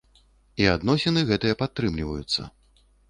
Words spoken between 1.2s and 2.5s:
гэтыя падтрымліваюцца.